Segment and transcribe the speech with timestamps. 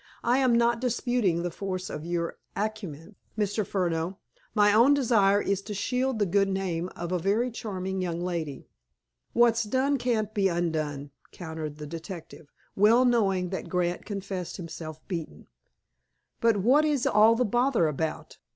[0.23, 3.63] "I am not disputing the force of your acumen, Mr.
[3.63, 4.17] Furneaux.
[4.55, 8.65] My only desire is to shield the good name of a very charming young lady."
[9.33, 15.45] "What's done can't be undone," countered the detective, well knowing that Grant confessed himself beaten.
[16.39, 18.39] "But what is all the bother about?